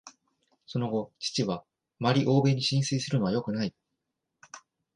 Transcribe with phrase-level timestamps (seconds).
[0.65, 1.63] その後、父は「あ
[1.99, 3.73] まり欧米に心酔するのはよくない」